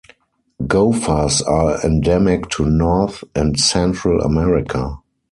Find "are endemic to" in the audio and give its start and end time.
1.43-2.65